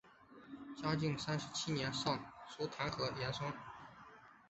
[0.81, 2.19] 嘉靖三十七年上
[2.49, 3.53] 疏弹劾严嵩。